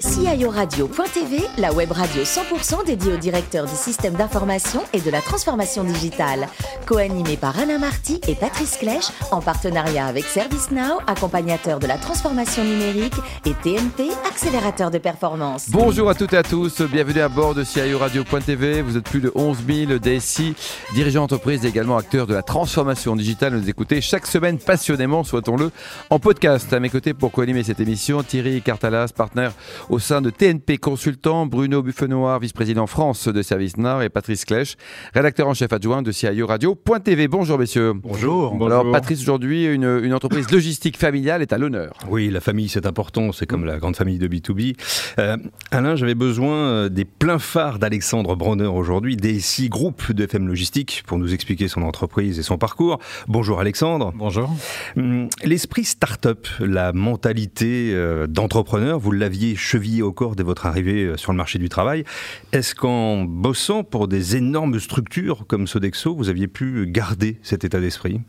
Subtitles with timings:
[0.00, 5.84] CIORadio.tv, la web radio 100% dédiée aux directeurs du système d'information et de la transformation
[5.84, 6.48] digitale.
[6.86, 12.64] Co-animée par Alain Marty et Patrice Clèche, en partenariat avec ServiceNow, accompagnateur de la transformation
[12.64, 13.12] numérique,
[13.44, 15.68] et TNP, accélérateur de performance.
[15.68, 18.80] Bonjour à toutes et à tous, bienvenue à bord de CIORadio.tv.
[18.80, 20.54] Vous êtes plus de 11 000 DSI,
[20.94, 23.54] dirigeants d'entreprise et également acteurs de la transformation digitale.
[23.54, 25.70] Nous écoutez chaque semaine passionnément, souhaitons-le,
[26.08, 26.72] en podcast.
[26.72, 29.52] À mes côtés pour co-animer cette émission, Thierry Cartalas, partenaire
[29.90, 34.76] au sein de TNP Consultant, Bruno Buffenoir, vice-président France de Service Nord, et Patrice Clèche,
[35.14, 37.26] rédacteur en chef adjoint de CIO Radio.tv.
[37.26, 37.92] Bonjour messieurs.
[37.94, 38.54] Bonjour.
[38.64, 41.94] Alors Patrice, aujourd'hui, une, entreprise logistique familiale est à l'honneur.
[42.08, 44.76] Oui, la famille c'est important, c'est comme la grande famille de B2B.
[45.18, 45.36] Euh,
[45.72, 51.02] Alain, j'avais besoin euh, des pleins phares d'Alexandre Bronner aujourd'hui, DSI Groupe de FM Logistique,
[51.06, 53.00] pour nous expliquer son entreprise et son parcours.
[53.26, 54.12] Bonjour Alexandre.
[54.14, 54.54] Bonjour.
[54.96, 61.04] Hum, l'esprit start-up, la mentalité euh, d'entrepreneur, vous l'aviez chevillé au corps dès votre arrivée
[61.04, 62.04] euh, sur le marché du travail.
[62.52, 67.80] Est-ce qu'en bossant pour des énormes structures comme Sodexo, vous aviez pu garder cet état
[67.80, 68.20] d'esprit?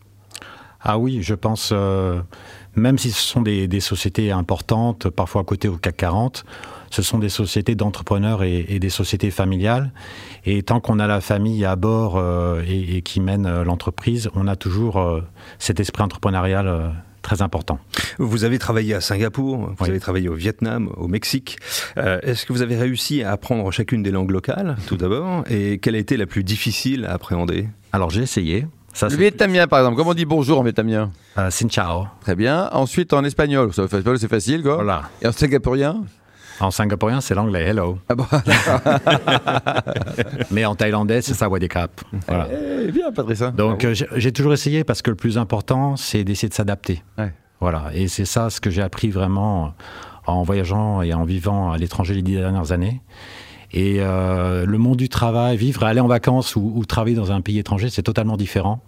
[0.84, 2.22] Ah oui, je pense, euh,
[2.75, 6.44] même si ce sont des, sociétés importantes, parfois à côté au CAC 40,
[6.89, 9.92] ce sont des sociétés d'entrepreneurs et, des sociétés familiales.
[10.44, 14.56] Et tant qu'on a la famille à bord euh, et, qui mène l'entreprise, on a
[14.56, 15.22] toujours
[15.59, 16.94] cet esprit entrepreneurial
[17.32, 17.80] très important.
[18.20, 21.58] Vous avez travaillé à Singapour, vous avez travaillé au Vietnam, au Mexique.
[21.98, 25.78] Euh, est-ce que vous avez réussi à apprendre chacune des langues locales, tout d'abord Et
[25.78, 27.70] quelle a été la plus difficile à appréhender?
[27.94, 28.68] Alors j'ai essayé.
[28.94, 32.08] Ça, le vietnamien, par exemple, comment on dit bonjour en vietnamien euh, Xin chao.
[32.20, 32.68] Très bien.
[32.74, 34.76] Ensuite, en espagnol, c'est facile, quoi.
[34.76, 35.04] Voilà.
[35.22, 36.04] Et en singapourien?
[36.64, 38.00] En singapourien, c'est l'anglais hello.
[38.09, 38.26] Ah bon,
[40.52, 42.02] Mais en thaïlandais, c'est sawadee-krap.
[42.28, 42.48] Voilà.
[42.52, 43.42] Eh, bien, Patrice.
[43.42, 43.53] Hein.
[43.56, 47.03] Donc, euh, j'ai toujours essayé parce que le plus important, c'est d'essayer de s'adapter.
[47.59, 47.92] Voilà.
[47.94, 49.73] Et c'est ça ce que j'ai appris vraiment
[50.26, 53.02] en voyageant et en vivant à l'étranger les dix dernières années.
[53.73, 57.59] Et euh, le monde du travail, vivre, aller en vacances ou, travailler dans un pays
[57.59, 58.84] étranger, c'est totalement différent.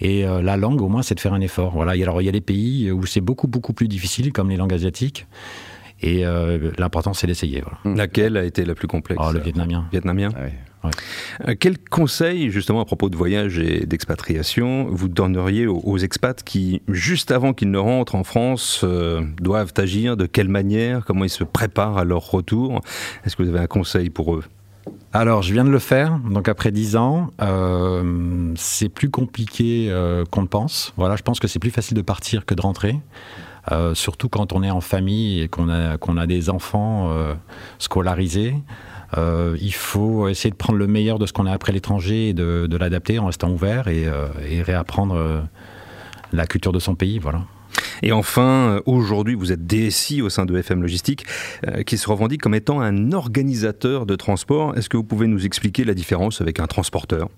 [0.00, 1.72] Et euh, la langue, au moins, c'est de faire un effort.
[1.72, 1.92] Voilà.
[1.92, 4.74] Alors, il y a des pays où c'est beaucoup, beaucoup plus difficile, comme les langues
[4.74, 5.26] asiatiques.
[6.00, 7.62] Et euh, l'important, c'est d'essayer.
[7.62, 7.96] Voilà.
[7.96, 9.22] Laquelle a été la plus complexe?
[9.24, 9.86] Oh, Le vietnamien.
[9.90, 10.30] Vietnamien?
[10.36, 10.90] Ah
[11.48, 16.82] euh, Quel conseil, justement, à propos de voyage et d'expatriation, vous donneriez aux, expats qui,
[16.88, 20.16] juste avant qu'ils ne rentrent en France, euh, doivent agir?
[20.16, 21.04] De quelle manière?
[21.04, 22.80] Comment ils se préparent à leur retour?
[23.24, 24.44] Est-ce que vous avez un conseil pour eux?
[25.12, 29.92] Alors, je viens de le faire, donc après dix ans, euh, c'est plus compliqué
[30.30, 30.94] qu'on ne pense.
[30.96, 32.96] Voilà, je pense que c'est plus facile de partir que de rentrer.
[33.72, 37.34] Euh, surtout quand on est en famille et qu'on a, qu'on a des enfants euh,
[37.78, 38.54] scolarisés.
[39.16, 42.30] Euh, il faut essayer de prendre le meilleur de ce qu'on a appris à l'étranger
[42.30, 44.06] et de, l'adapter en restant ouvert et,
[44.48, 45.42] et réapprendre
[46.32, 47.18] la culture de son pays.
[47.18, 47.42] Voilà.
[48.02, 51.24] Et enfin, aujourd'hui, vous êtes DSI au sein de FM Logistique,
[51.86, 54.76] qui se revendique comme étant un organisateur de transport.
[54.76, 57.28] Est-ce que vous pouvez nous expliquer la différence avec un transporteur?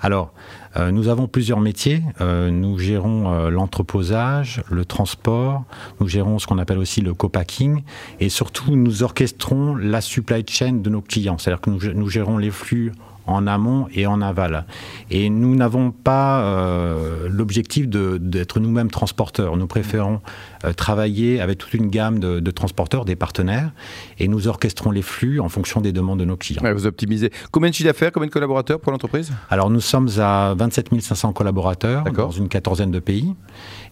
[0.00, 0.32] Alors,
[0.76, 2.02] euh, nous avons plusieurs métiers.
[2.20, 5.64] Euh, nous gérons euh, l'entreposage, le transport,
[6.00, 7.82] nous gérons ce qu'on appelle aussi le co-packing
[8.20, 11.38] et surtout nous orchestrons la supply chain de nos clients.
[11.38, 12.92] C'est-à-dire que nous gérons les flux
[13.28, 14.64] en amont et en aval.
[15.10, 19.56] Et nous n'avons pas euh, l'objectif d'être nous-mêmes transporteurs.
[19.56, 20.20] Nous préférons
[20.64, 23.70] euh, travailler avec toute une gamme de, transporteurs, des partenaires,
[24.18, 26.62] et nous orchestrons les flux en fonction des demandes de nos clients.
[26.72, 27.30] vous optimisez.
[27.50, 29.32] Combien de chiffre d'affaires, combien de collaborateurs pour l'entreprise?
[29.50, 33.34] Alors nous sommes à 27 500 collaborateurs dans une quatorzaine de pays,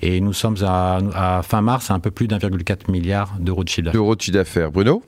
[0.03, 3.69] et nous sommes à, à fin mars à un peu plus d'1,4 milliard d'euros de
[3.69, 4.01] chiffre d'affaires.
[4.01, 4.73] D'euros de chiffre d'affaires.
[4.73, 5.03] Bruno?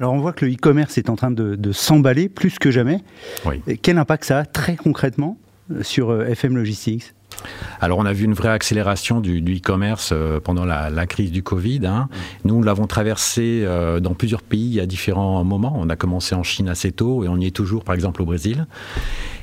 [0.00, 3.00] Alors on voit que le e-commerce est en train de, s'emballer plus que jamais.
[3.82, 5.38] Quel impact ça a très concrètement
[5.70, 7.14] euh, sur euh, FM Logistics?
[7.80, 11.80] Alors on a vu une vraie accélération du, e-commerce euh, pendant la, crise du Covid.
[11.84, 12.08] Hein.
[12.44, 13.66] Nous, l'avons traversé
[14.00, 15.74] dans plusieurs pays à différents moments.
[15.76, 18.24] On a commencé en Chine assez tôt et on y est toujours, par exemple, au
[18.24, 18.66] Brésil.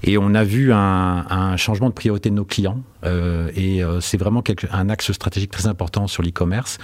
[0.04, 2.82] Et on a vu un, changement de priorité de nos clients.
[3.04, 6.78] et c'est vraiment un axe stratégique très important sur l'e-commerce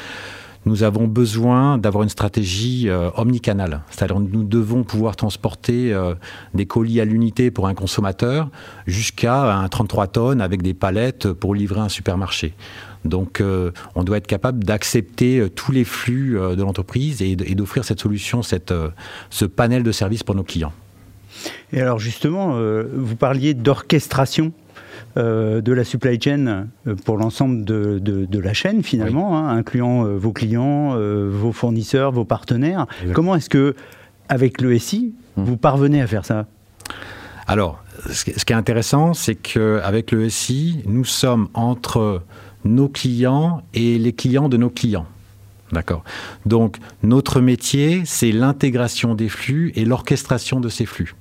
[0.67, 3.81] nous avons besoin d'avoir une stratégie euh, omnicanale.
[3.89, 6.13] C'est-à-dire nous devons pouvoir transporter euh,
[6.53, 8.49] des colis à l'unité pour un consommateur
[8.85, 12.53] jusqu'à un 33 tonnes avec des palettes pour livrer un supermarché.
[13.05, 18.01] Donc euh, on doit être capable d'accepter tous les flux de l'entreprise et, d'offrir cette
[18.01, 18.73] solution, cette,
[19.29, 20.73] ce panel de services pour nos clients.
[21.71, 22.59] Et alors justement,
[22.93, 24.51] vous parliez d'orchestration
[25.17, 30.17] euh, de la supply chain euh, pour l'ensemble de, la chaîne finalement, hein, incluant euh,
[30.17, 30.95] vos clients,
[31.29, 32.85] vos fournisseurs, vos partenaires.
[33.13, 33.75] Comment est-ce que,
[34.29, 35.43] avec le SI, hmm.
[35.43, 36.45] vous parvenez à faire ça?
[37.47, 42.21] Alors, ce qui est intéressant, c'est qu'avec le SI, nous sommes entre
[42.65, 45.05] nos clients et les clients de nos clients.
[45.71, 46.03] D'accord?
[46.45, 51.13] Donc notre métier, c'est l'intégration des flux et l'orchestration de ces flux.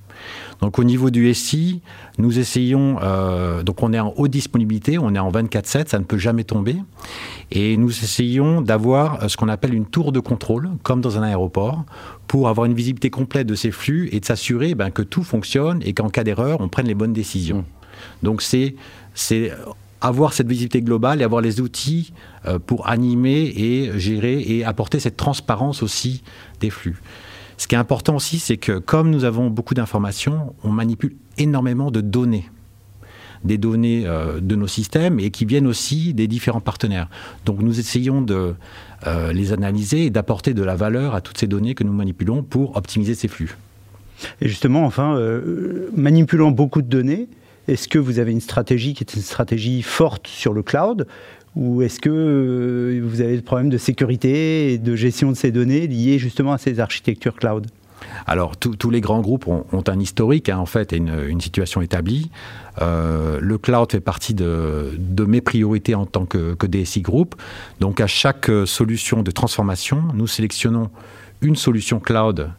[0.61, 1.81] Donc au niveau du SI,
[2.17, 6.03] nous essayons, euh, donc on est en haute disponibilité, on est en 24/7, ça ne
[6.03, 6.77] peut jamais tomber,
[7.51, 11.23] et nous essayons d'avoir euh, ce qu'on appelle une tour de contrôle, comme dans un
[11.23, 11.85] aéroport,
[12.27, 15.81] pour avoir une visibilité complète de ces flux et de s'assurer ben, que tout fonctionne
[15.85, 17.59] et qu'en cas d'erreur, on prenne les bonnes décisions.
[17.59, 18.23] Mmh.
[18.23, 18.75] Donc c'est
[20.01, 22.13] avoir cette visibilité globale et avoir les outils
[22.45, 26.23] euh, pour animer et gérer et apporter cette transparence aussi
[26.59, 27.01] des flux.
[27.57, 31.91] Ce qui est important aussi, c'est que comme nous avons beaucoup d'informations, on manipule énormément
[31.91, 32.49] de données
[33.43, 37.07] des données euh, de nos systèmes et qui viennent aussi des différents partenaires.
[37.45, 38.55] Donc nous essayons de
[39.05, 42.41] euh, les analyser et d'apporter de la valeur à toutes ces données que nous manipulons
[42.41, 43.55] pour optimiser ces flux.
[44.41, 45.21] Et justement, enfin,
[45.95, 47.27] manipulant beaucoup de données,
[47.67, 51.05] est-ce que vous avez une stratégie qui est une stratégie forte sur le cloud?
[51.57, 55.51] Ou est-ce que euh, vous avez des problèmes de sécurité et de gestion de ces
[55.51, 57.65] données liés justement à ces architectures cloud?
[58.27, 62.29] Alors, tous les grands groupes ont, un historique, hein, en fait, et une, situation établie.
[62.79, 67.35] Euh, le cloud fait partie de, mes priorités en tant que, DSI Group.
[67.79, 70.91] Donc, à chaque euh, solution de transformation, nous sélectionnons
[71.41, 72.51] une solution cloud.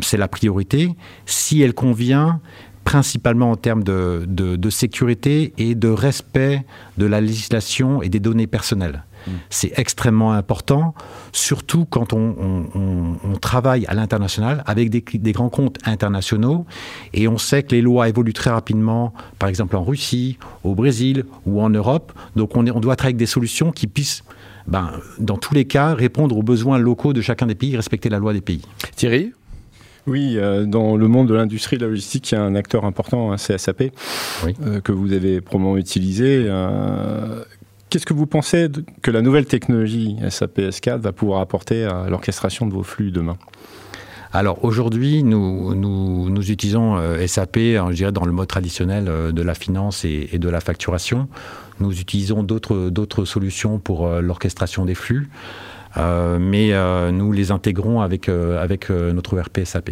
[0.00, 0.94] c'est la priorité.
[1.26, 2.40] Si elle convient,
[2.84, 6.64] principalement en termes de, sécurité et de respect
[6.98, 9.04] de la législation et des données personnelles.
[9.26, 9.30] Mm.
[9.50, 10.94] C'est extrêmement important,
[11.32, 12.28] surtout quand on,
[13.40, 16.66] travaille à l'international avec des, grands comptes internationaux
[17.12, 21.24] et on sait que les lois évoluent très rapidement, par exemple en Russie, au Brésil
[21.46, 22.12] ou en Europe.
[22.36, 24.24] Donc on, on doit travailler avec des solutions qui puissent,
[24.66, 28.18] ben, dans tous les cas, répondre aux besoins locaux de chacun des pays, respecter la
[28.18, 28.62] loi des pays.
[28.96, 29.32] Thierry?
[30.06, 32.84] Oui, euh, dans le monde de l'industrie de la logistique, il y a un acteur
[32.84, 33.84] important, hein, c'est SAP,
[34.44, 36.44] euh, que vous avez probablement utilisé.
[36.46, 37.42] Euh,
[37.88, 38.68] qu'est-ce que vous pensez
[39.00, 43.38] que la nouvelle technologie SAP S4 va pouvoir apporter à l'orchestration de vos flux demain?
[44.34, 50.04] Alors aujourd'hui, nous, nous, utilisons SAP, je dirais, dans le mode traditionnel de la finance
[50.04, 51.28] et, de la facturation.
[51.78, 55.28] Nous utilisons d'autres solutions pour l'orchestration des flux.
[55.96, 59.90] Euh, mais euh, nous les intégrons avec, euh, avec notre ERP SAP.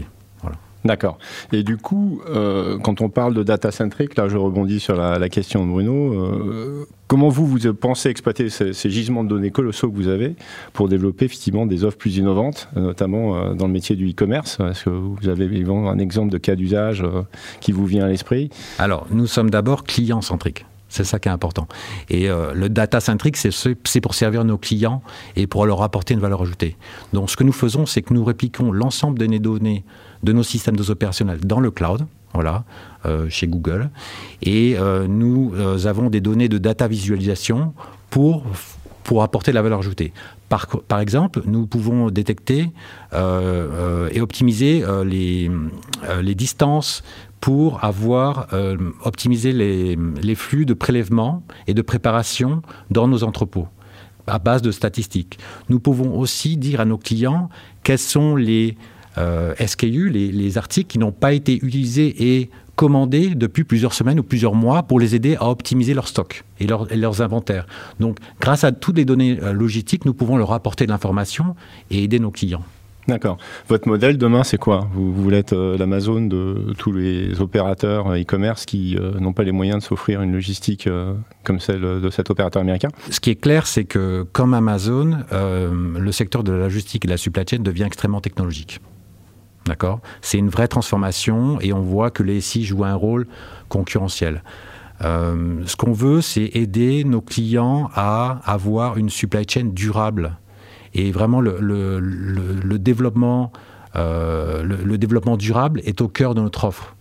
[0.85, 1.19] D'accord.
[1.53, 2.21] Et du coup,
[2.83, 7.29] quand on parle de data centric, là je rebondis sur la, question de Bruno, comment
[7.29, 10.35] vous, vous pensez exploiter ces, gisements de données colossaux que vous avez
[10.73, 14.59] pour développer effectivement des offres plus innovantes, notamment dans le métier du e-commerce?
[14.59, 17.05] Est-ce que vous avez un exemple de cas d'usage
[17.61, 18.51] qui vous vient à l'esprit?
[18.81, 20.67] Alors, nous sommes d'abord client-centriques.
[20.93, 21.67] C'est ça qui est important.
[22.11, 25.03] Et euh, le data centric, c'est pour servir nos clients
[25.37, 26.77] et pour leur apporter une valeur ajoutée.
[27.15, 29.85] Donc ce que nous faisons, c'est que nous répliquons l'ensemble de nos données
[30.23, 32.65] de nos systèmes opérationnels dans le cloud, voilà,
[33.07, 33.89] euh, chez Google.
[34.43, 35.55] Et euh, nous
[35.87, 37.73] avons des données de data visualisation
[38.11, 38.45] pour,
[39.05, 40.13] pour apporter la valeur ajoutée.
[40.49, 42.71] Par, exemple, nous pouvons détecter
[43.13, 45.51] et optimiser les,
[46.21, 47.03] les distances
[47.43, 53.67] pour avoir euh, optimisé les, flux de prélèvement et de préparation dans nos entrepôts
[54.29, 55.41] à base de statistiques.
[55.69, 57.51] Nous pouvons aussi dire à nos clients
[57.83, 58.77] quels sont les euh,
[59.17, 64.55] SKU, les, articles qui n'ont pas été utilisés et commandés depuis plusieurs semaines ou plusieurs
[64.55, 67.67] mois pour les aider à optimiser leur stock et, et leurs inventaires.
[68.01, 71.55] Donc, grâce à toutes les données euh, logistiques, nous pouvons leur apporter de l'information
[71.91, 72.65] et aider nos clients.
[73.09, 73.37] D'accord.
[73.69, 74.89] Votre modèle demain, c'est quoi?
[74.95, 79.43] Vous, voulez être euh, l'Amazon de tous les opérateurs euh, e-commerce qui euh, n'ont pas
[79.43, 80.89] les moyens de s'offrir une logistique
[81.43, 82.89] comme celle de cet opérateur américain?
[83.11, 87.13] Ce qui est clair, c'est que comme Amazon, le secteur de la logistique et de
[87.13, 88.81] la supply chain devient extrêmement technologique.
[89.67, 90.01] D'accord?
[90.21, 93.27] C'est une vraie transformation et on voit que les SI jouent un rôle
[93.69, 94.43] concurrentiel.
[95.01, 100.37] ce qu'on veut, c'est aider nos clients à avoir une supply chain durable
[100.95, 102.01] et vraiment, le, euh,
[104.63, 106.92] le, développement durable est au cœur de notre offre.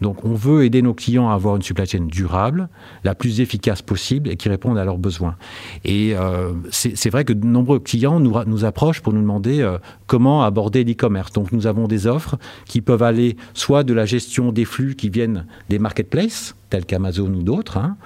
[0.00, 2.68] Donc on veut aider nos clients à avoir une supply chain durable,
[3.04, 5.36] la plus efficace possible et qui réponde à leurs besoins.
[5.84, 9.78] Et euh, c'est vrai que de nombreux clients nous, nous approchent pour nous demander euh,
[10.06, 11.32] comment aborder l'e-commerce.
[11.32, 15.10] Donc nous avons des offres qui peuvent aller soit de la gestion des flux qui
[15.10, 17.96] viennent des marketplaces, tels qu'Amazon ou d'autres, hein,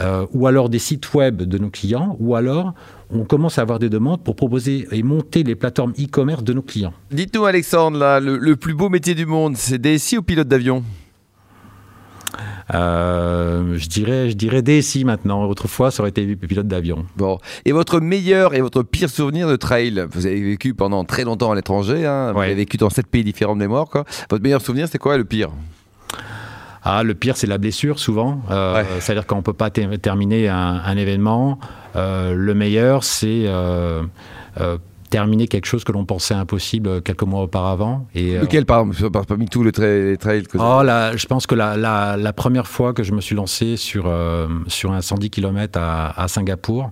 [0.00, 2.74] euh, ou alors des sites web de nos clients, ou alors
[3.10, 6.62] on commence à avoir des demandes pour proposer et monter les plateformes e-commerce de nos
[6.62, 6.92] clients.
[7.10, 10.82] Dites-nous Alexandre, là, le, plus beau métier du monde, c'est DSI ou pilote d'avion?
[12.74, 15.44] Euh, je dirais, je dirais DSI maintenant.
[15.44, 17.06] Autrefois, ça aurait été pilote d'avion.
[17.16, 17.38] Bon.
[17.64, 20.06] Et votre meilleur et votre pire souvenir de trail?
[20.10, 22.06] Vous avez vécu pendant très longtemps à l'étranger.
[22.06, 22.32] Hein.
[22.32, 23.86] Vous avez vécu dans sept pays différents de mémoire.
[23.86, 24.04] Quoi.
[24.30, 25.50] Votre meilleur souvenir, c'est quoi le pire?
[26.82, 28.40] Ah, le pire, c'est la blessure, souvent.
[28.50, 31.58] Euh, c'est-à-dire qu'on ne peut pas terminer un, événement.
[31.96, 33.46] Euh, le meilleur, c'est
[35.16, 38.06] terminer quelque chose que l'on pensait impossible quelques mois auparavant.
[38.14, 41.76] Et, Lequel, par exemple, parmi tous les trails, que oh, là, Je pense que la,
[41.76, 44.12] la, la, première fois que je me suis lancé sur,
[44.66, 46.90] sur un 110 km à, à Singapour,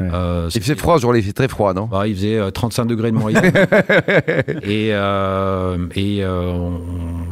[0.00, 2.86] euh, il faisait froid, jour il faisait très froid, non bah, Il faisait 35 euh,
[2.86, 3.44] degrés de moyenne.
[4.62, 6.22] et euh, et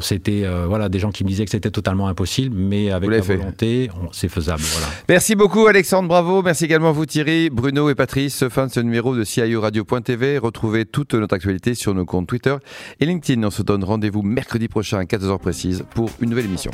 [0.04, 3.90] c'était voilà, des gens qui me disaient que c'était totalement impossible, mais avec la volonté,
[4.12, 4.62] c'est faisable.
[4.62, 4.88] Voilà.
[5.08, 6.42] Merci beaucoup Alexandre, bravo.
[6.42, 8.48] Merci également à vous Thierry, Bruno et Patrice.
[8.48, 10.38] Fin de ce numéro de CIO Radio.tv.
[10.38, 12.56] Retrouvez toute notre actualité sur nos comptes Twitter
[13.00, 13.42] et LinkedIn.
[13.44, 16.70] On se donne rendez-vous mercredi prochain à 14h précise pour une nouvelle émission.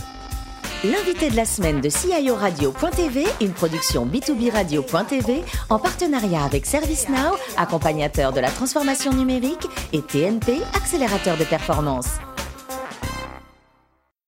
[0.85, 7.35] L'invité de la semaine de CIO Radio.tv, une production B2B Radio.tv en partenariat avec ServiceNow,
[7.57, 12.07] accompagnateur de la transformation numérique, et TNP, accélérateur de performance.